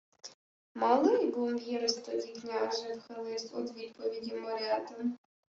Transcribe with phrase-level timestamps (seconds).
[0.79, 5.17] —Малий був єсмь тоді, княже,— вхиливсь од відповіді Морятин.